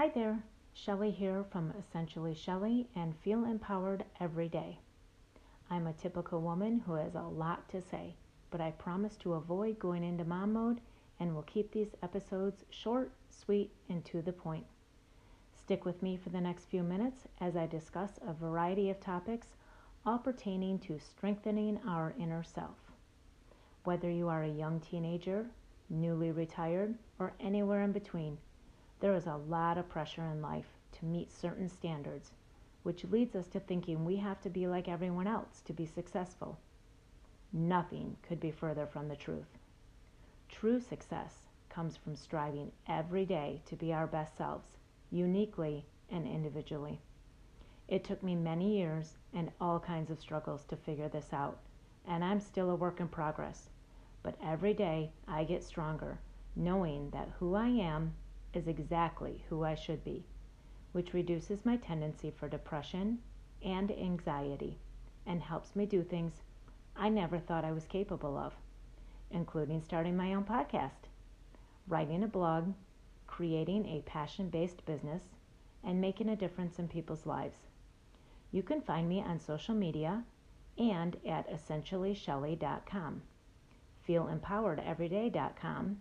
Hi 0.00 0.08
there, 0.08 0.42
Shelley 0.72 1.10
here 1.10 1.44
from 1.50 1.74
Essentially 1.78 2.32
Shelley 2.32 2.88
and 2.96 3.14
Feel 3.18 3.44
Empowered 3.44 4.02
Every 4.18 4.48
Day. 4.48 4.78
I'm 5.68 5.86
a 5.86 5.92
typical 5.92 6.40
woman 6.40 6.80
who 6.86 6.94
has 6.94 7.14
a 7.14 7.20
lot 7.20 7.68
to 7.68 7.82
say, 7.82 8.14
but 8.50 8.62
I 8.62 8.70
promise 8.70 9.14
to 9.16 9.34
avoid 9.34 9.78
going 9.78 10.02
into 10.02 10.24
mom 10.24 10.54
mode 10.54 10.80
and 11.18 11.34
will 11.34 11.42
keep 11.42 11.70
these 11.70 11.94
episodes 12.02 12.64
short, 12.70 13.12
sweet, 13.28 13.72
and 13.90 14.02
to 14.06 14.22
the 14.22 14.32
point. 14.32 14.64
Stick 15.52 15.84
with 15.84 16.02
me 16.02 16.16
for 16.16 16.30
the 16.30 16.40
next 16.40 16.70
few 16.70 16.82
minutes 16.82 17.24
as 17.38 17.54
I 17.54 17.66
discuss 17.66 18.18
a 18.26 18.32
variety 18.32 18.88
of 18.88 19.00
topics, 19.00 19.48
all 20.06 20.16
pertaining 20.16 20.78
to 20.78 20.98
strengthening 20.98 21.78
our 21.86 22.14
inner 22.18 22.42
self. 22.42 22.78
Whether 23.84 24.10
you 24.10 24.28
are 24.28 24.44
a 24.44 24.48
young 24.48 24.80
teenager, 24.80 25.50
newly 25.90 26.30
retired, 26.30 26.94
or 27.18 27.34
anywhere 27.38 27.82
in 27.82 27.92
between, 27.92 28.38
there 29.00 29.14
is 29.14 29.26
a 29.26 29.36
lot 29.48 29.78
of 29.78 29.88
pressure 29.88 30.26
in 30.26 30.42
life 30.42 30.66
to 30.92 31.04
meet 31.06 31.32
certain 31.32 31.68
standards, 31.68 32.32
which 32.82 33.04
leads 33.04 33.34
us 33.34 33.46
to 33.48 33.60
thinking 33.60 34.04
we 34.04 34.16
have 34.16 34.40
to 34.42 34.50
be 34.50 34.66
like 34.66 34.88
everyone 34.88 35.26
else 35.26 35.62
to 35.62 35.72
be 35.72 35.86
successful. 35.86 36.58
Nothing 37.52 38.16
could 38.22 38.38
be 38.38 38.50
further 38.50 38.86
from 38.86 39.08
the 39.08 39.16
truth. 39.16 39.58
True 40.48 40.80
success 40.80 41.34
comes 41.68 41.96
from 41.96 42.14
striving 42.14 42.72
every 42.86 43.24
day 43.24 43.62
to 43.66 43.76
be 43.76 43.92
our 43.92 44.06
best 44.06 44.36
selves 44.36 44.76
uniquely 45.10 45.84
and 46.10 46.26
individually. 46.26 47.00
It 47.88 48.04
took 48.04 48.22
me 48.22 48.36
many 48.36 48.76
years 48.76 49.16
and 49.32 49.50
all 49.60 49.80
kinds 49.80 50.10
of 50.10 50.20
struggles 50.20 50.64
to 50.66 50.76
figure 50.76 51.08
this 51.08 51.32
out, 51.32 51.58
and 52.06 52.24
I'm 52.24 52.40
still 52.40 52.70
a 52.70 52.74
work 52.74 53.00
in 53.00 53.08
progress. 53.08 53.68
But 54.22 54.36
every 54.44 54.74
day 54.74 55.10
I 55.26 55.44
get 55.44 55.64
stronger, 55.64 56.18
knowing 56.54 57.10
that 57.10 57.30
who 57.38 57.54
I 57.54 57.68
am 57.68 58.14
is 58.54 58.66
exactly 58.66 59.44
who 59.48 59.64
I 59.64 59.74
should 59.74 60.04
be, 60.04 60.24
which 60.92 61.14
reduces 61.14 61.64
my 61.64 61.76
tendency 61.76 62.30
for 62.30 62.48
depression 62.48 63.18
and 63.62 63.90
anxiety 63.90 64.78
and 65.26 65.42
helps 65.42 65.76
me 65.76 65.86
do 65.86 66.02
things 66.02 66.42
I 66.96 67.08
never 67.08 67.38
thought 67.38 67.64
I 67.64 67.72
was 67.72 67.84
capable 67.86 68.36
of, 68.36 68.54
including 69.30 69.82
starting 69.82 70.16
my 70.16 70.34
own 70.34 70.44
podcast, 70.44 71.08
writing 71.86 72.22
a 72.22 72.28
blog, 72.28 72.72
creating 73.26 73.86
a 73.86 74.02
passion 74.02 74.48
based 74.48 74.84
business, 74.84 75.22
and 75.84 76.00
making 76.00 76.28
a 76.28 76.36
difference 76.36 76.78
in 76.78 76.88
people's 76.88 77.26
lives. 77.26 77.58
You 78.52 78.62
can 78.62 78.82
find 78.82 79.08
me 79.08 79.22
on 79.22 79.38
social 79.38 79.74
media 79.74 80.24
and 80.76 81.16
at 81.26 81.48
essentiallyshelley.com, 81.50 83.22
feelempoweredeveryday.com, 84.08 86.00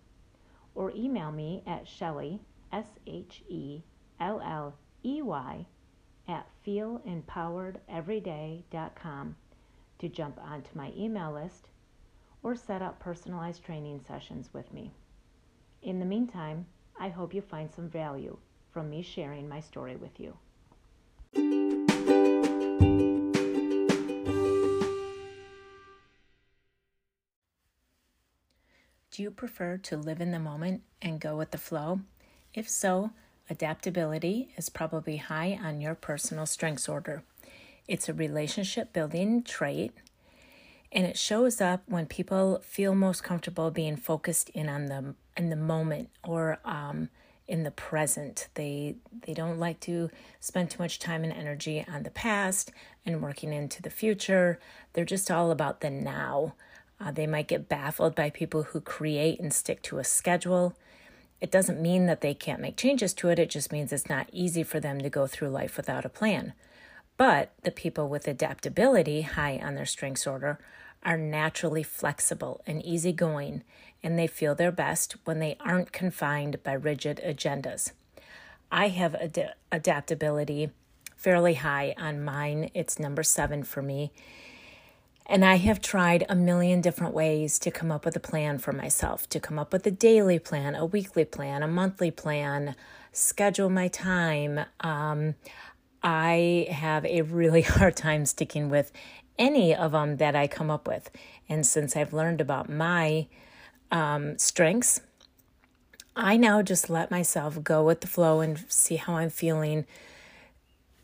or 0.79 0.91
email 0.95 1.29
me 1.29 1.61
at 1.67 1.85
Shelley, 1.85 2.39
S 2.71 2.87
H 3.05 3.43
E 3.49 3.81
L 4.21 4.39
L 4.39 4.73
E 5.03 5.21
Y, 5.21 5.65
at 6.25 6.47
feelempoweredeveryday.com 6.65 9.35
to 9.97 10.07
jump 10.07 10.39
onto 10.41 10.77
my 10.77 10.93
email 10.95 11.33
list 11.33 11.67
or 12.43 12.55
set 12.55 12.81
up 12.81 12.97
personalized 12.97 13.61
training 13.61 13.99
sessions 14.07 14.53
with 14.53 14.73
me. 14.73 14.93
In 15.81 15.99
the 15.99 16.05
meantime, 16.05 16.65
I 16.97 17.09
hope 17.09 17.33
you 17.33 17.41
find 17.41 17.69
some 17.69 17.89
value 17.89 18.37
from 18.71 18.89
me 18.89 19.01
sharing 19.01 19.49
my 19.49 19.59
story 19.59 19.97
with 19.97 20.17
you. 20.17 20.37
Do 29.19 29.23
you 29.23 29.31
prefer 29.31 29.75
to 29.75 29.97
live 29.97 30.21
in 30.21 30.31
the 30.31 30.39
moment 30.39 30.81
and 31.01 31.19
go 31.19 31.35
with 31.35 31.51
the 31.51 31.57
flow? 31.57 31.99
If 32.53 32.69
so, 32.69 33.11
adaptability 33.49 34.53
is 34.55 34.69
probably 34.69 35.17
high 35.17 35.59
on 35.61 35.81
your 35.81 35.93
personal 35.93 36.45
strengths 36.45 36.87
order. 36.87 37.23
It's 37.85 38.07
a 38.07 38.13
relationship 38.13 38.93
building 38.93 39.43
trait 39.43 39.91
and 40.93 41.05
it 41.05 41.17
shows 41.17 41.59
up 41.59 41.83
when 41.85 42.05
people 42.05 42.61
feel 42.63 42.95
most 42.95 43.21
comfortable 43.21 43.71
being 43.71 43.97
focused 43.97 44.51
in 44.51 44.69
on 44.69 44.85
the 44.85 45.15
in 45.35 45.49
the 45.49 45.57
moment 45.57 46.11
or 46.23 46.59
um, 46.63 47.09
in 47.45 47.63
the 47.63 47.71
present. 47.71 48.47
They 48.53 48.95
they 49.27 49.33
don't 49.33 49.59
like 49.59 49.81
to 49.81 50.09
spend 50.39 50.71
too 50.71 50.81
much 50.81 50.97
time 50.97 51.25
and 51.25 51.33
energy 51.33 51.85
on 51.91 52.03
the 52.03 52.09
past 52.09 52.71
and 53.05 53.21
working 53.21 53.51
into 53.51 53.81
the 53.81 53.89
future. 53.89 54.61
They're 54.93 55.03
just 55.03 55.29
all 55.29 55.51
about 55.51 55.81
the 55.81 55.89
now. 55.89 56.53
Uh, 56.99 57.11
they 57.11 57.27
might 57.27 57.47
get 57.47 57.69
baffled 57.69 58.13
by 58.15 58.29
people 58.29 58.63
who 58.63 58.81
create 58.81 59.39
and 59.39 59.53
stick 59.53 59.81
to 59.81 59.99
a 59.99 60.03
schedule. 60.03 60.75
It 61.39 61.51
doesn't 61.51 61.81
mean 61.81 62.05
that 62.07 62.21
they 62.21 62.33
can't 62.33 62.61
make 62.61 62.75
changes 62.75 63.13
to 63.15 63.29
it. 63.29 63.39
It 63.39 63.49
just 63.49 63.71
means 63.71 63.93
it's 63.93 64.09
not 64.09 64.29
easy 64.33 64.63
for 64.63 64.79
them 64.79 64.99
to 64.99 65.09
go 65.09 65.25
through 65.25 65.49
life 65.49 65.77
without 65.77 66.03
a 66.03 66.09
plan. 66.09 66.53
But 67.15 67.51
the 67.63 67.71
people 67.71 68.09
with 68.09 68.27
adaptability 68.27 69.21
high 69.21 69.59
on 69.63 69.75
their 69.75 69.85
strengths 69.85 70.27
order 70.27 70.59
are 71.03 71.17
naturally 71.17 71.83
flexible 71.83 72.61
and 72.67 72.85
easygoing, 72.85 73.63
and 74.03 74.19
they 74.19 74.27
feel 74.27 74.55
their 74.55 74.71
best 74.71 75.15
when 75.23 75.39
they 75.39 75.57
aren't 75.61 75.93
confined 75.93 76.61
by 76.63 76.73
rigid 76.73 77.21
agendas. 77.25 77.91
I 78.71 78.89
have 78.89 79.15
ad- 79.15 79.53
adaptability 79.71 80.71
fairly 81.15 81.55
high 81.55 81.95
on 81.97 82.23
mine. 82.23 82.69
It's 82.73 82.99
number 82.99 83.23
seven 83.23 83.63
for 83.63 83.81
me. 83.81 84.11
And 85.29 85.45
I 85.45 85.57
have 85.57 85.79
tried 85.79 86.25
a 86.27 86.33
million 86.35 86.81
different 86.81 87.13
ways 87.13 87.59
to 87.59 87.69
come 87.69 87.91
up 87.91 88.03
with 88.03 88.15
a 88.15 88.19
plan 88.19 88.57
for 88.57 88.73
myself, 88.73 89.29
to 89.29 89.39
come 89.39 89.59
up 89.59 89.71
with 89.71 89.85
a 89.85 89.91
daily 89.91 90.39
plan, 90.39 90.73
a 90.73 90.87
weekly 90.87 91.23
plan, 91.23 91.61
a 91.61 91.67
monthly 91.67 92.09
plan, 92.09 92.75
schedule 93.11 93.69
my 93.69 93.89
time. 93.89 94.61
Um, 94.79 95.35
I 96.01 96.65
have 96.71 97.05
a 97.05 97.21
really 97.21 97.61
hard 97.77 97.95
time 97.95 98.25
sticking 98.25 98.69
with 98.69 98.91
any 99.37 99.75
of 99.75 99.91
them 99.91 100.17
that 100.17 100.35
I 100.35 100.47
come 100.47 100.71
up 100.71 100.87
with. 100.87 101.11
And 101.47 101.63
since 101.63 101.95
I've 101.95 102.11
learned 102.11 102.41
about 102.41 102.67
my 102.67 103.27
um, 103.91 104.35
strengths, 104.39 104.99
I 106.15 106.37
now 106.37 106.63
just 106.63 106.89
let 106.89 107.11
myself 107.11 107.63
go 107.63 107.83
with 107.83 108.01
the 108.01 108.07
flow 108.07 108.39
and 108.41 108.65
see 108.67 108.95
how 108.95 109.17
I'm 109.17 109.29
feeling. 109.29 109.85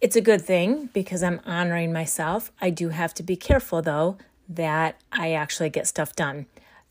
It's 0.05 0.16
a 0.16 0.21
good 0.21 0.43
thing 0.43 0.91
because 0.93 1.23
I'm 1.23 1.41
honoring 1.47 1.91
myself. 1.91 2.51
I 2.61 2.69
do 2.69 2.89
have 2.89 3.16
to 3.16 3.23
be 3.23 3.35
careful 3.35 3.81
though 3.81 4.19
that 4.47 5.01
I 5.11 5.31
actually 5.31 5.71
get 5.71 5.88
stuff 5.88 6.16
done. 6.16 6.45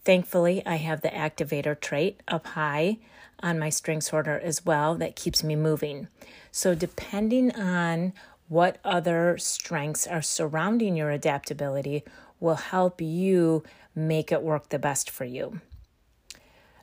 Thankfully, 0.04 0.66
I 0.66 0.78
have 0.78 1.00
the 1.00 1.10
activator 1.10 1.80
trait 1.80 2.20
up 2.26 2.44
high 2.44 2.98
on 3.38 3.60
my 3.60 3.68
strengths 3.68 4.12
order 4.12 4.40
as 4.40 4.66
well 4.66 4.96
that 4.96 5.14
keeps 5.14 5.44
me 5.44 5.54
moving. 5.54 6.08
So, 6.50 6.74
depending 6.74 7.54
on 7.54 8.14
what 8.48 8.78
other 8.84 9.38
strengths 9.38 10.08
are 10.08 10.20
surrounding 10.20 10.96
your 10.96 11.10
adaptability 11.10 12.02
will 12.40 12.56
help 12.56 13.00
you 13.00 13.62
make 13.94 14.32
it 14.32 14.42
work 14.42 14.70
the 14.70 14.78
best 14.80 15.08
for 15.08 15.24
you. 15.24 15.60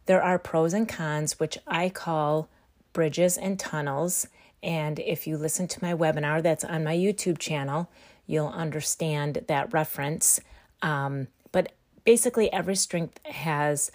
There 0.06 0.24
are 0.24 0.40
pros 0.40 0.74
and 0.74 0.88
cons, 0.88 1.42
which 1.42 1.58
I 1.68 1.90
call 1.90 2.48
bridges 2.94 3.38
and 3.38 3.59
tunnels. 3.59 4.28
And 4.64 5.00
if 5.00 5.26
you 5.26 5.38
listen 5.38 5.68
to 5.70 5.84
my 5.84 5.94
webinar 5.94 6.44
that's 6.44 6.64
on 6.64 6.84
my 6.84 6.96
YouTube 6.96 7.40
channel, 7.40 7.90
you'll 8.28 8.48
understand 8.48 9.44
that 9.48 9.74
reference. 9.74 10.40
Um, 10.82 11.28
but 11.52 11.72
basically, 12.06 12.52
every 12.54 12.76
strength 12.76 13.20
has 13.26 13.92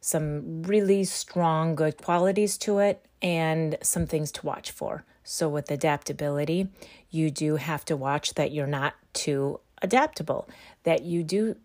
some 0.00 0.62
really 0.62 1.04
strong, 1.04 1.74
good 1.74 1.96
qualities 1.96 2.56
to 2.58 2.78
it 2.78 3.04
and 3.20 3.76
some 3.82 4.06
things 4.06 4.30
to 4.32 4.46
watch 4.46 4.70
for. 4.70 5.04
So, 5.24 5.48
with 5.48 5.70
adaptability, 5.70 6.68
you 7.10 7.30
do 7.30 7.56
have 7.56 7.84
to 7.86 7.96
watch 7.96 8.34
that 8.34 8.52
you're 8.52 8.66
not 8.66 8.94
too 9.12 9.60
adaptable, 9.82 10.48
that 10.84 11.02
you 11.02 11.22
do 11.22 11.56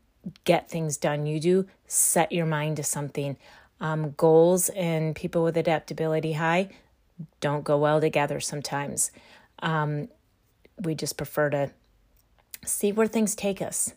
get 0.44 0.70
things 0.70 0.98
done, 0.98 1.26
you 1.26 1.40
do 1.40 1.68
set 1.88 2.32
your 2.32 2.46
mind 2.46 2.78
to 2.78 2.84
something. 2.84 3.38
Um, 3.80 4.12
goals 4.12 4.70
and 4.70 5.16
people 5.16 5.44
with 5.44 5.58
adaptability 5.58 6.34
high 6.34 6.70
don't 7.40 7.64
go 7.64 7.78
well 7.78 8.02
together 8.02 8.40
sometimes. 8.40 9.12
Um, 9.60 10.10
we 10.82 10.96
just 10.96 11.18
prefer 11.18 11.50
to 11.52 11.72
see 12.66 12.92
where 12.92 13.08
things 13.08 13.36
take 13.36 13.62
us 13.62 13.94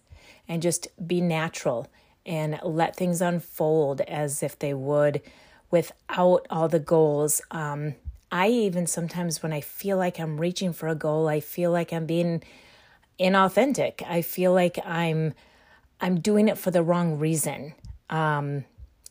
and 0.49 0.62
just 0.62 0.88
be 1.06 1.20
natural 1.20 1.88
and 2.25 2.58
let 2.62 2.96
things 2.96 3.23
unfold 3.23 4.00
as 4.02 4.43
if 4.43 4.58
they 4.58 4.75
would 4.75 5.23
without 5.70 6.46
all 6.50 6.69
the 6.69 6.79
goals. 6.79 7.40
Um, 7.50 7.94
I 8.31 8.49
even 8.49 8.87
sometimes, 8.87 9.43
when 9.43 9.52
I 9.52 9.61
feel 9.61 9.96
like 9.96 10.19
I'm 10.19 10.40
reaching 10.40 10.73
for 10.73 10.88
a 10.88 10.94
goal, 10.94 11.29
I 11.29 11.40
feel 11.40 11.70
like 11.70 11.93
I'm 11.93 12.06
being 12.06 12.43
inauthentic. 13.19 14.02
I 14.06 14.23
feel 14.23 14.52
like 14.52 14.79
I'm 14.85 15.35
I'm 16.00 16.20
doing 16.20 16.49
it 16.49 16.58
for 16.58 16.70
the 16.70 16.82
wrong 16.82 17.19
reason. 17.19 17.73
Um, 18.11 18.64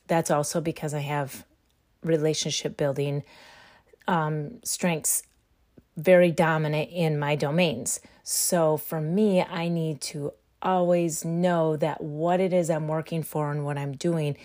that's 0.07 0.29
also 0.29 0.61
because 0.61 0.93
I 0.93 0.99
have 0.99 1.45
relationship 2.03 2.77
building 2.77 3.23
um, 4.07 4.59
strengths 4.63 5.23
very 5.97 6.31
dominant 6.31 6.89
in 6.91 7.17
my 7.17 7.35
domains. 7.35 7.99
So 8.23 8.77
for 8.77 8.99
me, 8.99 9.41
I 9.41 9.69
need 9.69 10.01
to 10.01 10.33
always 10.61 11.23
know 11.23 11.77
that 11.77 12.01
what 12.01 12.39
it 12.39 12.51
is 12.51 12.69
I'm 12.69 12.87
working 12.87 13.23
for 13.23 13.51
and 13.51 13.63
what 13.63 13.77
I'm 13.77 13.93
doing 13.93 14.35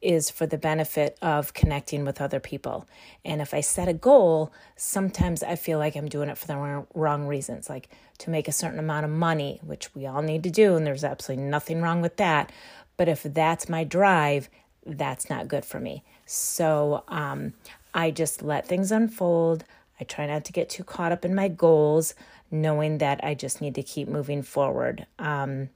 is 0.00 0.30
for 0.30 0.46
the 0.46 0.58
benefit 0.58 1.18
of 1.20 1.54
connecting 1.54 2.04
with 2.04 2.20
other 2.20 2.38
people. 2.38 2.86
And 3.24 3.40
if 3.40 3.52
I 3.52 3.60
set 3.60 3.88
a 3.88 3.92
goal, 3.92 4.52
sometimes 4.76 5.42
I 5.42 5.56
feel 5.56 5.78
like 5.78 5.96
I'm 5.96 6.08
doing 6.08 6.28
it 6.28 6.38
for 6.38 6.46
the 6.46 6.84
wrong 6.94 7.26
reasons, 7.26 7.68
like 7.68 7.88
to 8.18 8.30
make 8.30 8.46
a 8.46 8.52
certain 8.52 8.78
amount 8.78 9.06
of 9.06 9.10
money, 9.10 9.60
which 9.64 9.94
we 9.94 10.06
all 10.06 10.22
need 10.22 10.44
to 10.44 10.50
do, 10.50 10.76
and 10.76 10.86
there's 10.86 11.04
absolutely 11.04 11.44
nothing 11.44 11.82
wrong 11.82 12.00
with 12.00 12.16
that. 12.16 12.52
But 12.96 13.08
if 13.08 13.22
that's 13.24 13.68
my 13.68 13.84
drive, 13.84 14.48
that's 14.86 15.28
not 15.28 15.48
good 15.48 15.64
for 15.64 15.80
me. 15.80 16.04
So 16.30 17.04
um, 17.08 17.54
I 17.94 18.10
just 18.10 18.42
let 18.42 18.66
things 18.66 18.92
unfold. 18.92 19.64
I 19.98 20.04
try 20.04 20.26
not 20.26 20.44
to 20.44 20.52
get 20.52 20.68
too 20.68 20.84
caught 20.84 21.10
up 21.10 21.24
in 21.24 21.34
my 21.34 21.48
goals, 21.48 22.14
knowing 22.50 22.98
that 22.98 23.24
I 23.24 23.34
just 23.34 23.62
need 23.62 23.74
to 23.76 23.82
keep 23.82 24.08
moving 24.08 24.42
forward. 24.42 25.06
Um, 25.18 25.70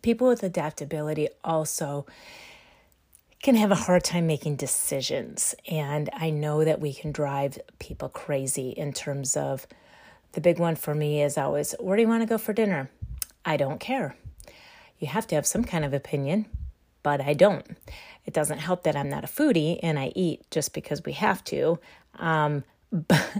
people 0.00 0.26
with 0.26 0.42
adaptability 0.42 1.28
also 1.44 2.06
can 3.42 3.56
have 3.56 3.70
a 3.70 3.76
hard 3.76 4.04
time 4.04 4.26
making 4.26 4.56
decisions. 4.56 5.54
And 5.68 6.08
I 6.14 6.30
know 6.30 6.64
that 6.64 6.80
we 6.80 6.94
can 6.94 7.12
drive 7.12 7.58
people 7.78 8.08
crazy 8.08 8.70
in 8.70 8.94
terms 8.94 9.36
of 9.36 9.66
the 10.32 10.40
big 10.40 10.58
one 10.58 10.76
for 10.76 10.94
me 10.94 11.22
is 11.22 11.36
always, 11.36 11.74
where 11.78 11.96
do 11.96 12.02
you 12.02 12.08
want 12.08 12.22
to 12.22 12.26
go 12.26 12.38
for 12.38 12.54
dinner? 12.54 12.88
I 13.44 13.58
don't 13.58 13.80
care. 13.80 14.16
You 14.98 15.08
have 15.08 15.26
to 15.26 15.34
have 15.34 15.46
some 15.46 15.64
kind 15.64 15.84
of 15.84 15.92
opinion, 15.92 16.46
but 17.02 17.20
I 17.20 17.34
don't. 17.34 17.66
It 18.24 18.34
doesn't 18.34 18.58
help 18.58 18.84
that 18.84 18.96
I'm 18.96 19.08
not 19.08 19.24
a 19.24 19.28
foodie 19.28 19.80
and 19.82 19.98
I 19.98 20.12
eat 20.14 20.42
just 20.50 20.72
because 20.72 21.04
we 21.04 21.12
have 21.12 21.42
to. 21.44 21.78
Um, 22.18 22.64
but, 22.92 23.32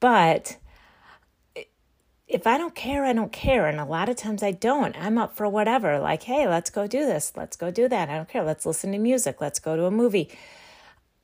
but 0.00 0.56
if 2.26 2.46
I 2.46 2.58
don't 2.58 2.74
care, 2.74 3.04
I 3.04 3.12
don't 3.12 3.32
care. 3.32 3.66
And 3.66 3.78
a 3.78 3.84
lot 3.84 4.08
of 4.08 4.16
times 4.16 4.42
I 4.42 4.50
don't. 4.50 4.96
I'm 5.00 5.18
up 5.18 5.36
for 5.36 5.48
whatever. 5.48 5.98
Like, 5.98 6.24
hey, 6.24 6.48
let's 6.48 6.70
go 6.70 6.86
do 6.86 7.06
this. 7.06 7.32
Let's 7.36 7.56
go 7.56 7.70
do 7.70 7.88
that. 7.88 8.08
I 8.08 8.16
don't 8.16 8.28
care. 8.28 8.42
Let's 8.42 8.66
listen 8.66 8.92
to 8.92 8.98
music. 8.98 9.40
Let's 9.40 9.60
go 9.60 9.76
to 9.76 9.84
a 9.84 9.90
movie. 9.90 10.30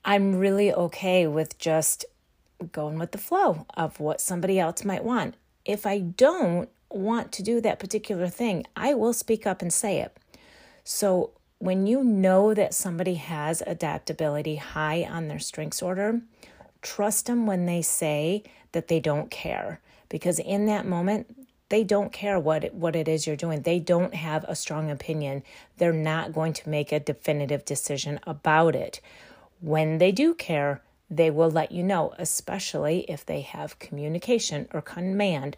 I'm 0.04 0.36
really 0.36 0.72
okay 0.72 1.26
with 1.26 1.58
just 1.58 2.04
going 2.70 2.98
with 2.98 3.12
the 3.12 3.18
flow 3.18 3.66
of 3.74 3.98
what 3.98 4.20
somebody 4.20 4.58
else 4.60 4.84
might 4.84 5.04
want. 5.04 5.34
If 5.64 5.86
I 5.86 5.98
don't 5.98 6.68
want 6.90 7.32
to 7.32 7.42
do 7.42 7.60
that 7.60 7.80
particular 7.80 8.28
thing, 8.28 8.64
I 8.76 8.94
will 8.94 9.12
speak 9.12 9.46
up 9.46 9.62
and 9.62 9.72
say 9.72 10.00
it. 10.00 10.16
So 10.84 11.32
when 11.62 11.86
you 11.86 12.02
know 12.02 12.52
that 12.54 12.74
somebody 12.74 13.14
has 13.14 13.62
adaptability 13.64 14.56
high 14.56 15.04
on 15.04 15.28
their 15.28 15.38
strengths 15.38 15.80
order, 15.80 16.20
trust 16.82 17.26
them 17.26 17.46
when 17.46 17.66
they 17.66 17.80
say 17.80 18.42
that 18.72 18.88
they 18.88 18.98
don't 18.98 19.30
care 19.30 19.80
because 20.08 20.40
in 20.40 20.66
that 20.66 20.84
moment 20.84 21.36
they 21.68 21.84
don't 21.84 22.12
care 22.12 22.36
what 22.36 22.64
it, 22.64 22.74
what 22.74 22.96
it 22.96 23.06
is 23.06 23.28
you're 23.28 23.36
doing. 23.36 23.62
They 23.62 23.78
don't 23.78 24.12
have 24.12 24.44
a 24.48 24.56
strong 24.56 24.90
opinion. 24.90 25.44
They're 25.76 25.92
not 25.92 26.32
going 26.32 26.52
to 26.54 26.68
make 26.68 26.90
a 26.90 26.98
definitive 26.98 27.64
decision 27.64 28.18
about 28.24 28.74
it. 28.74 29.00
When 29.60 29.98
they 29.98 30.10
do 30.10 30.34
care, 30.34 30.82
they 31.08 31.30
will 31.30 31.50
let 31.50 31.70
you 31.70 31.84
know, 31.84 32.12
especially 32.18 33.08
if 33.08 33.24
they 33.24 33.42
have 33.42 33.78
communication 33.78 34.66
or 34.72 34.82
command. 34.82 35.56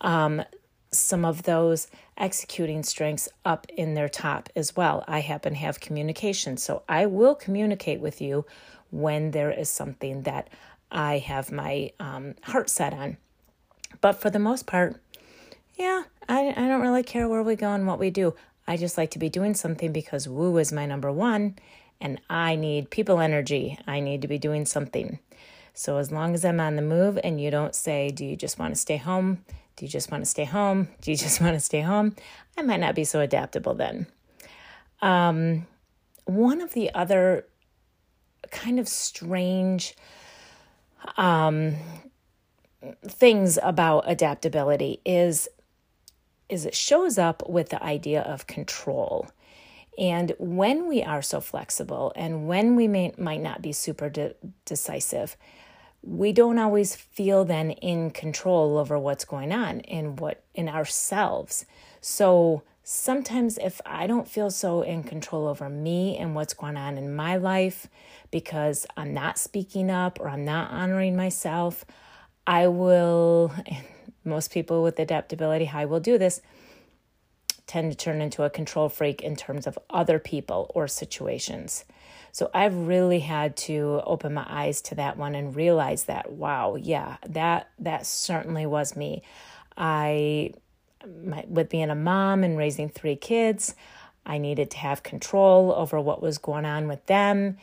Um, 0.00 0.44
some 0.92 1.24
of 1.24 1.44
those 1.44 1.88
executing 2.16 2.82
strengths 2.82 3.28
up 3.44 3.66
in 3.76 3.94
their 3.94 4.08
top 4.08 4.48
as 4.56 4.76
well. 4.76 5.04
I 5.06 5.20
happen 5.20 5.52
to 5.52 5.58
have 5.58 5.80
communication, 5.80 6.56
so 6.56 6.82
I 6.88 7.06
will 7.06 7.34
communicate 7.34 8.00
with 8.00 8.20
you 8.20 8.44
when 8.90 9.30
there 9.30 9.50
is 9.50 9.68
something 9.68 10.22
that 10.22 10.48
I 10.90 11.18
have 11.18 11.52
my 11.52 11.92
um, 12.00 12.34
heart 12.42 12.68
set 12.68 12.92
on. 12.92 13.16
But 14.00 14.20
for 14.20 14.30
the 14.30 14.38
most 14.38 14.66
part, 14.66 15.00
yeah, 15.76 16.04
I, 16.28 16.48
I 16.48 16.68
don't 16.68 16.82
really 16.82 17.02
care 17.02 17.28
where 17.28 17.42
we 17.42 17.56
go 17.56 17.72
and 17.72 17.86
what 17.86 17.98
we 17.98 18.10
do. 18.10 18.34
I 18.66 18.76
just 18.76 18.98
like 18.98 19.10
to 19.12 19.18
be 19.18 19.28
doing 19.28 19.54
something 19.54 19.92
because 19.92 20.28
woo 20.28 20.58
is 20.58 20.72
my 20.72 20.86
number 20.86 21.10
one 21.10 21.56
and 22.00 22.20
I 22.28 22.56
need 22.56 22.90
people 22.90 23.20
energy. 23.20 23.78
I 23.86 24.00
need 24.00 24.22
to 24.22 24.28
be 24.28 24.38
doing 24.38 24.64
something. 24.64 25.18
So 25.74 25.98
as 25.98 26.10
long 26.10 26.34
as 26.34 26.44
I'm 26.44 26.60
on 26.60 26.76
the 26.76 26.82
move 26.82 27.18
and 27.22 27.40
you 27.40 27.50
don't 27.50 27.74
say, 27.74 28.10
Do 28.10 28.24
you 28.24 28.36
just 28.36 28.58
want 28.58 28.74
to 28.74 28.80
stay 28.80 28.96
home? 28.96 29.44
Do 29.80 29.86
you 29.86 29.90
just 29.90 30.12
want 30.12 30.22
to 30.22 30.28
stay 30.28 30.44
home? 30.44 30.88
Do 31.00 31.10
you 31.10 31.16
just 31.16 31.40
want 31.40 31.54
to 31.54 31.60
stay 31.60 31.80
home? 31.80 32.14
I 32.58 32.60
might 32.60 32.80
not 32.80 32.94
be 32.94 33.04
so 33.04 33.20
adaptable 33.20 33.72
then. 33.72 34.06
Um, 35.00 35.66
one 36.26 36.60
of 36.60 36.74
the 36.74 36.92
other 36.92 37.46
kind 38.50 38.78
of 38.78 38.86
strange 38.86 39.96
um, 41.16 41.76
things 43.08 43.58
about 43.62 44.04
adaptability 44.06 45.00
is 45.06 45.48
is 46.50 46.66
it 46.66 46.74
shows 46.74 47.16
up 47.16 47.48
with 47.48 47.70
the 47.70 47.82
idea 47.82 48.20
of 48.20 48.46
control. 48.46 49.30
And 49.96 50.34
when 50.38 50.88
we 50.88 51.02
are 51.02 51.22
so 51.22 51.40
flexible 51.40 52.12
and 52.16 52.46
when 52.46 52.76
we 52.76 52.86
may, 52.86 53.14
might 53.16 53.40
not 53.40 53.62
be 53.62 53.72
super 53.72 54.10
de- 54.10 54.34
decisive, 54.66 55.38
we 56.02 56.32
don't 56.32 56.58
always 56.58 56.96
feel 56.96 57.44
then 57.44 57.72
in 57.72 58.10
control 58.10 58.78
over 58.78 58.98
what's 58.98 59.24
going 59.24 59.52
on 59.52 59.80
in 59.80 60.16
what 60.16 60.42
in 60.54 60.68
ourselves. 60.68 61.66
So 62.00 62.62
sometimes 62.82 63.58
if 63.58 63.80
I 63.84 64.06
don't 64.06 64.28
feel 64.28 64.50
so 64.50 64.82
in 64.82 65.02
control 65.02 65.46
over 65.46 65.68
me 65.68 66.16
and 66.16 66.34
what's 66.34 66.54
going 66.54 66.76
on 66.76 66.96
in 66.96 67.14
my 67.14 67.36
life 67.36 67.86
because 68.30 68.86
I'm 68.96 69.12
not 69.12 69.38
speaking 69.38 69.90
up 69.90 70.18
or 70.20 70.28
I'm 70.28 70.44
not 70.44 70.70
honoring 70.70 71.16
myself, 71.16 71.84
I 72.46 72.68
will, 72.68 73.52
most 74.24 74.50
people 74.50 74.82
with 74.82 74.98
adaptability 74.98 75.66
high 75.66 75.84
will 75.84 76.00
do 76.00 76.16
this, 76.16 76.40
tend 77.66 77.92
to 77.92 77.96
turn 77.96 78.20
into 78.20 78.42
a 78.42 78.50
control 78.50 78.88
freak 78.88 79.20
in 79.22 79.36
terms 79.36 79.66
of 79.66 79.78
other 79.90 80.18
people 80.18 80.72
or 80.74 80.88
situations. 80.88 81.84
So 82.32 82.50
I've 82.54 82.74
really 82.74 83.20
had 83.20 83.56
to 83.58 84.02
open 84.04 84.34
my 84.34 84.46
eyes 84.48 84.80
to 84.82 84.94
that 84.96 85.16
one 85.16 85.34
and 85.34 85.54
realize 85.54 86.04
that 86.04 86.32
wow, 86.32 86.76
yeah, 86.76 87.16
that 87.28 87.70
that 87.78 88.06
certainly 88.06 88.66
was 88.66 88.96
me. 88.96 89.22
I 89.76 90.54
my, 91.24 91.44
with 91.48 91.70
being 91.70 91.90
a 91.90 91.94
mom 91.94 92.44
and 92.44 92.56
raising 92.56 92.88
three 92.88 93.16
kids, 93.16 93.74
I 94.24 94.38
needed 94.38 94.70
to 94.72 94.78
have 94.78 95.02
control 95.02 95.72
over 95.72 96.00
what 96.00 96.22
was 96.22 96.38
going 96.38 96.64
on 96.64 96.88
with 96.88 97.04
them. 97.06 97.58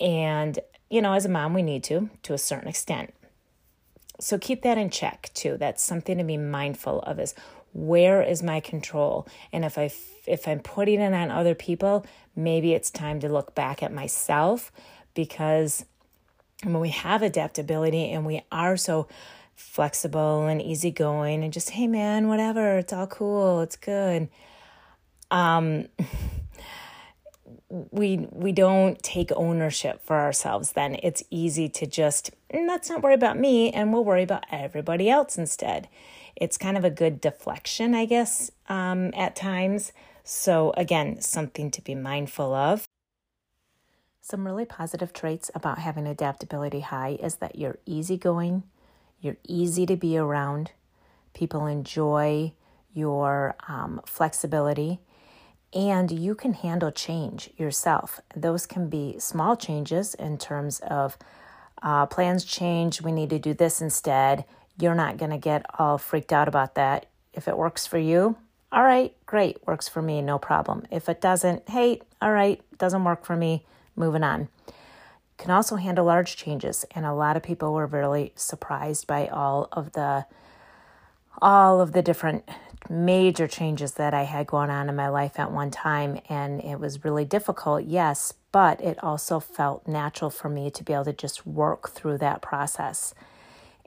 And 0.00 0.58
you 0.90 1.02
know, 1.02 1.14
as 1.14 1.24
a 1.24 1.30
mom 1.30 1.54
we 1.54 1.62
need 1.62 1.84
to 1.84 2.10
to 2.22 2.34
a 2.34 2.38
certain 2.38 2.68
extent. 2.68 3.14
So 4.20 4.38
keep 4.38 4.62
that 4.62 4.78
in 4.78 4.90
check 4.90 5.30
too. 5.34 5.56
That's 5.56 5.82
something 5.82 6.18
to 6.18 6.24
be 6.24 6.36
mindful 6.36 7.00
of 7.00 7.18
is 7.18 7.34
where 7.74 8.22
is 8.22 8.42
my 8.42 8.60
control? 8.60 9.28
And 9.52 9.64
if 9.64 9.76
i 9.76 9.90
if 10.26 10.48
i'm 10.48 10.60
putting 10.60 11.00
it 11.00 11.12
on 11.12 11.30
other 11.30 11.54
people 11.54 12.06
maybe 12.34 12.72
it's 12.72 12.90
time 12.90 13.20
to 13.20 13.28
look 13.28 13.54
back 13.54 13.82
at 13.82 13.92
myself 13.92 14.72
because 15.14 15.84
when 16.62 16.80
we 16.80 16.88
have 16.88 17.22
adaptability 17.22 18.10
and 18.10 18.24
we 18.24 18.42
are 18.50 18.76
so 18.76 19.06
flexible 19.54 20.46
and 20.46 20.60
easygoing 20.60 21.44
and 21.44 21.52
just 21.52 21.70
hey 21.70 21.86
man 21.86 22.28
whatever 22.28 22.78
it's 22.78 22.92
all 22.92 23.06
cool 23.06 23.60
it's 23.60 23.76
good 23.76 24.28
um 25.30 25.86
we 27.68 28.28
we 28.30 28.52
don't 28.52 29.02
take 29.02 29.30
ownership 29.34 30.00
for 30.04 30.16
ourselves 30.16 30.72
then. 30.72 30.96
It's 31.02 31.22
easy 31.30 31.68
to 31.70 31.86
just 31.86 32.30
let's 32.54 32.88
not 32.88 33.02
worry 33.02 33.14
about 33.14 33.38
me 33.38 33.70
and 33.72 33.92
we'll 33.92 34.04
worry 34.04 34.22
about 34.22 34.44
everybody 34.50 35.10
else 35.10 35.36
instead. 35.36 35.88
It's 36.36 36.56
kind 36.56 36.76
of 36.76 36.84
a 36.84 36.90
good 36.90 37.20
deflection 37.20 37.94
i 37.94 38.04
guess 38.04 38.50
um, 38.68 39.12
at 39.14 39.36
times. 39.36 39.92
So 40.22 40.72
again 40.76 41.20
something 41.20 41.70
to 41.72 41.82
be 41.82 41.94
mindful 41.94 42.54
of. 42.54 42.86
Some 44.22 44.46
really 44.46 44.64
positive 44.64 45.12
traits 45.12 45.50
about 45.54 45.78
having 45.78 46.06
adaptability 46.06 46.80
high 46.80 47.18
is 47.22 47.36
that 47.36 47.56
you're 47.56 47.78
easygoing 47.84 48.62
you're 49.24 49.38
easy 49.48 49.86
to 49.86 49.96
be 49.96 50.18
around 50.18 50.72
people 51.32 51.66
enjoy 51.66 52.52
your 52.92 53.56
um, 53.66 54.00
flexibility 54.04 55.00
and 55.72 56.10
you 56.10 56.34
can 56.34 56.52
handle 56.52 56.92
change 56.92 57.50
yourself. 57.56 58.20
Those 58.36 58.66
can 58.66 58.88
be 58.88 59.18
small 59.18 59.56
changes 59.56 60.14
in 60.14 60.36
terms 60.36 60.78
of 60.80 61.16
uh, 61.84 62.06
plans 62.06 62.44
change, 62.44 63.02
we 63.02 63.12
need 63.12 63.30
to 63.30 63.38
do 63.38 63.54
this 63.54 63.80
instead. 63.80 64.44
You're 64.80 64.94
not 64.94 65.18
going 65.18 65.30
to 65.30 65.38
get 65.38 65.66
all 65.78 65.98
freaked 65.98 66.32
out 66.32 66.48
about 66.48 66.74
that. 66.74 67.06
If 67.34 67.46
it 67.46 67.58
works 67.58 67.86
for 67.86 67.98
you, 67.98 68.36
all 68.72 68.82
right, 68.82 69.14
great, 69.26 69.64
works 69.66 69.88
for 69.88 70.02
me, 70.02 70.22
no 70.22 70.38
problem. 70.38 70.84
If 70.90 71.08
it 71.08 71.20
doesn't, 71.20 71.68
hey, 71.68 72.00
all 72.20 72.32
right, 72.32 72.60
doesn't 72.78 73.04
work 73.04 73.24
for 73.24 73.36
me, 73.36 73.64
moving 73.94 74.24
on. 74.24 74.48
Can 75.36 75.50
also 75.50 75.76
handle 75.76 76.06
large 76.06 76.36
changes, 76.36 76.84
and 76.92 77.04
a 77.04 77.12
lot 77.12 77.36
of 77.36 77.42
people 77.42 77.72
were 77.72 77.86
really 77.86 78.32
surprised 78.34 79.06
by 79.06 79.28
all 79.28 79.68
of 79.72 79.92
the 79.92 80.24
all 81.42 81.80
of 81.80 81.92
the 81.92 82.02
different 82.02 82.48
major 82.88 83.46
changes 83.48 83.92
that 83.94 84.14
I 84.14 84.22
had 84.22 84.46
going 84.46 84.70
on 84.70 84.88
in 84.88 84.96
my 84.96 85.08
life 85.08 85.38
at 85.38 85.50
one 85.50 85.70
time. 85.70 86.20
And 86.28 86.62
it 86.62 86.78
was 86.78 87.04
really 87.04 87.24
difficult, 87.24 87.84
yes, 87.84 88.34
but 88.54 88.80
it 88.80 89.02
also 89.02 89.40
felt 89.40 89.84
natural 89.88 90.30
for 90.30 90.48
me 90.48 90.70
to 90.70 90.84
be 90.84 90.92
able 90.92 91.04
to 91.04 91.12
just 91.12 91.44
work 91.44 91.90
through 91.90 92.16
that 92.16 92.40
process. 92.40 93.12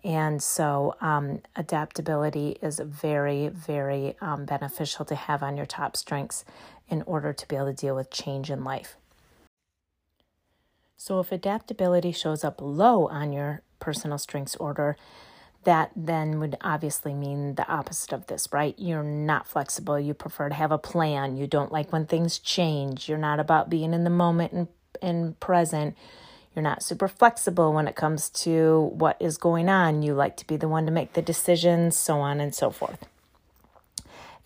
And 0.04 0.44
so, 0.44 0.94
um, 1.00 1.40
adaptability 1.56 2.58
is 2.62 2.82
very, 2.84 3.48
very 3.48 4.18
um, 4.20 4.44
beneficial 4.44 5.06
to 5.06 5.16
have 5.16 5.42
on 5.42 5.56
your 5.56 5.66
top 5.66 5.96
strengths 5.96 6.44
in 6.90 7.02
order 7.04 7.32
to 7.32 7.48
be 7.48 7.56
able 7.56 7.68
to 7.68 7.74
deal 7.74 7.96
with 7.96 8.12
change 8.12 8.52
in 8.52 8.66
life. 8.66 8.98
So, 10.98 11.22
if 11.22 11.32
adaptability 11.32 12.12
shows 12.12 12.44
up 12.44 12.60
low 12.60 13.08
on 13.08 13.32
your 13.32 13.62
personal 13.80 14.18
strengths 14.18 14.58
order, 14.58 14.98
that 15.64 15.92
then 15.96 16.40
would 16.40 16.56
obviously 16.62 17.14
mean 17.14 17.56
the 17.56 17.68
opposite 17.68 18.14
of 18.14 18.28
this, 18.28 18.48
right? 18.52 18.76
You're 18.78 19.04
not 19.04 19.48
flexible. 19.48 20.00
You 20.00 20.14
prefer 20.14 20.50
to 20.50 20.56
have 20.56 20.72
a 20.72 20.78
plan. 20.78 21.36
You 21.38 21.48
don't 21.48 21.72
like 21.72 21.92
when 21.92 22.06
things 22.06 22.40
change. 22.40 23.10
You're 23.10 23.18
not 23.18 23.40
about 23.40 23.70
being 23.70 23.94
in 23.94 24.04
the 24.04 24.10
moment 24.10 24.54
and, 24.54 24.68
and 25.02 25.40
present. 25.40 25.98
You're 26.56 26.64
not 26.64 26.84
super 26.84 27.08
flexible 27.08 27.74
when 27.74 27.88
it 27.88 27.96
comes 27.96 28.30
to 28.30 28.92
what 28.94 29.18
is 29.20 29.38
going 29.38 29.70
on. 29.70 30.02
You 30.04 30.14
like 30.14 30.38
to 30.38 30.48
be 30.48 30.58
the 30.58 30.68
one 30.68 30.86
to 30.86 30.92
make 30.92 31.14
the 31.14 31.22
decisions, 31.22 31.96
so 31.96 32.20
on 32.20 32.40
and 32.40 32.56
so 32.56 32.72
forth. 32.72 33.06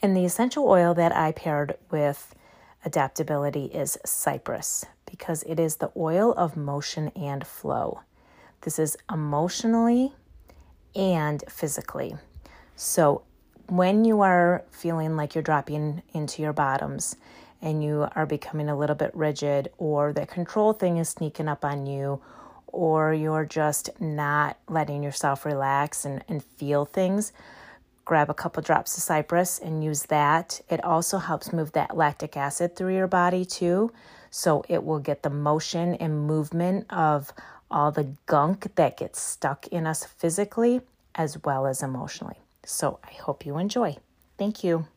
And 0.02 0.18
the 0.18 0.26
essential 0.26 0.68
oil 0.68 0.94
that 0.96 1.16
I 1.16 1.32
paired 1.32 1.78
with 1.92 2.34
adaptability 2.84 3.66
is 3.66 3.98
cypress 4.04 4.86
because 5.06 5.44
it 5.44 5.60
is 5.60 5.76
the 5.76 5.92
oil 5.96 6.34
of 6.34 6.58
motion 6.58 7.10
and 7.10 7.46
flow. 7.46 8.02
This 8.62 8.80
is 8.80 8.98
emotionally 9.12 10.14
and 10.96 11.44
physically. 11.50 12.16
So, 12.76 13.24
when 13.68 14.04
you 14.04 14.22
are 14.22 14.64
feeling 14.72 15.16
like 15.16 15.34
you're 15.34 15.42
dropping 15.42 16.02
into 16.14 16.42
your 16.42 16.52
bottoms 16.52 17.16
and 17.62 17.84
you 17.84 18.08
are 18.16 18.26
becoming 18.26 18.68
a 18.68 18.78
little 18.78 18.96
bit 18.96 19.16
rigid, 19.16 19.70
or 19.78 20.12
the 20.12 20.26
control 20.26 20.74
thing 20.74 20.98
is 20.98 21.10
sneaking 21.10 21.48
up 21.48 21.64
on 21.64 21.86
you, 21.86 22.22
or 22.68 23.14
you're 23.14 23.46
just 23.46 23.90
not 24.02 24.58
letting 24.68 25.04
yourself 25.04 25.46
relax 25.46 26.06
and, 26.06 26.24
and 26.28 26.44
feel 26.44 26.86
things, 26.86 27.32
grab 28.04 28.30
a 28.30 28.34
couple 28.34 28.64
drops 28.64 28.98
of 28.98 29.04
cypress 29.04 29.60
and 29.60 29.84
use 29.84 30.04
that. 30.04 30.60
It 30.70 30.84
also 30.84 31.18
helps 31.18 31.54
move 31.54 31.72
that 31.74 31.96
lactic 31.96 32.36
acid 32.36 32.76
through 32.76 32.96
your 32.96 33.08
body 33.08 33.46
too. 33.46 33.92
So 34.32 34.64
it 34.68 34.84
will 34.84 35.00
get 35.00 35.24
the 35.24 35.30
motion 35.30 35.96
and 35.96 36.26
movement 36.26 36.88
of 36.90 37.32
all 37.72 37.92
the 37.92 38.16
gunk 38.26 38.76
that 38.76 38.98
gets 38.98 39.20
stuck 39.22 39.68
in 39.68 39.88
us 39.88 40.06
physically 40.06 40.82
as 41.16 41.44
well 41.44 41.66
as 41.66 41.82
emotionally. 41.82 42.38
So 42.66 43.00
I 43.04 43.14
hope 43.14 43.46
you 43.46 43.58
enjoy. 43.58 43.98
Thank 44.38 44.64
you. 44.64 44.88